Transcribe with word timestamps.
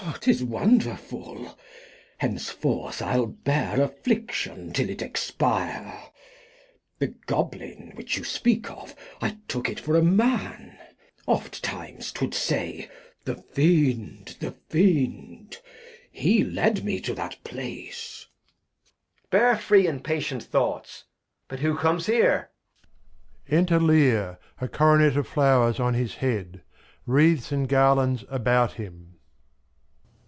Glost. 0.03 0.21
'Tis 0.23 0.43
wonderfull; 0.43 1.55
henceforth 2.17 3.03
I'll 3.03 3.27
bear 3.27 3.79
Affliction 3.81 4.73
232 4.73 4.75
The 4.75 4.93
History 4.93 4.97
of 4.97 4.97
[Act 4.97 4.97
iv 4.97 4.97
'Till 4.97 5.07
it 5.07 5.09
expire; 5.87 6.03
the 6.97 7.07
Goblin 7.27 7.91
which 7.93 8.17
you 8.17 8.23
speak 8.23 8.71
of, 8.71 8.95
I 9.21 9.37
took 9.47 9.69
for 9.77 9.95
a 9.95 10.01
Man; 10.03 10.77
oft 11.27 11.63
times 11.63 12.11
t'would 12.11 12.33
say, 12.33 12.89
The 13.25 13.35
Fiend, 13.35 14.37
the 14.39 14.51
Fiend: 14.69 15.59
He 16.11 16.43
led 16.43 16.83
me 16.83 16.99
to 17.01 17.13
that 17.13 17.41
Place. 17.43 18.25
Edg. 19.25 19.29
Bear 19.29 19.55
free 19.57 19.85
and 19.85 20.03
patient 20.03 20.43
Thoughts? 20.43 21.03
But 21.47 21.59
who 21.59 21.77
comes 21.77 22.07
here? 22.07 22.49
Enter 23.47 23.79
Lear, 23.79 24.39
a 24.59 24.67
Coronet 24.67 25.15
of 25.15 25.27
Flowers 25.27 25.79
on 25.79 25.93
his 25.93 26.15
Head; 26.15 26.63
Wreaths, 27.05 27.51
and 27.51 27.69
Garlands 27.69 28.25
about 28.29 28.73
him. 28.73 29.07